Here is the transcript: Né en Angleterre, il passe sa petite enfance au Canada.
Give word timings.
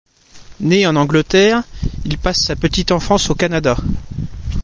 Né 0.61 0.87
en 0.87 0.95
Angleterre, 0.95 1.61
il 2.05 2.17
passe 2.17 2.39
sa 2.43 2.55
petite 2.55 2.91
enfance 2.91 3.29
au 3.29 3.35
Canada. 3.35 3.77